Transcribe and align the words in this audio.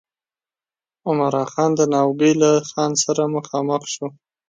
عمرا 1.07 1.43
خان 1.51 1.71
د 1.79 1.81
ناوګي 1.93 2.33
له 2.41 2.51
خان 2.69 2.91
سره 3.03 3.23
مخامخ 3.35 3.81
شو. 3.93 4.07